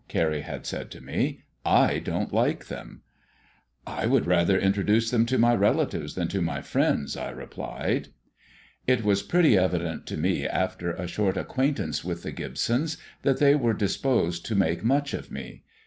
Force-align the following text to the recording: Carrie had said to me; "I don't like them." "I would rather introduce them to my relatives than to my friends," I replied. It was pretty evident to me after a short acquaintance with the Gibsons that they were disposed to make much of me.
Carrie 0.07 0.41
had 0.41 0.65
said 0.65 0.89
to 0.89 0.99
me; 0.99 1.43
"I 1.63 1.99
don't 1.99 2.33
like 2.33 2.69
them." 2.69 3.01
"I 3.85 4.07
would 4.07 4.25
rather 4.25 4.57
introduce 4.57 5.11
them 5.11 5.27
to 5.27 5.37
my 5.37 5.53
relatives 5.53 6.15
than 6.15 6.27
to 6.29 6.41
my 6.41 6.59
friends," 6.63 7.15
I 7.15 7.29
replied. 7.29 8.07
It 8.87 9.03
was 9.03 9.21
pretty 9.21 9.55
evident 9.55 10.07
to 10.07 10.17
me 10.17 10.47
after 10.47 10.89
a 10.93 11.05
short 11.05 11.37
acquaintance 11.37 12.03
with 12.03 12.23
the 12.23 12.31
Gibsons 12.31 12.97
that 13.21 13.37
they 13.37 13.53
were 13.53 13.75
disposed 13.75 14.43
to 14.47 14.55
make 14.55 14.83
much 14.83 15.13
of 15.13 15.29
me. 15.29 15.61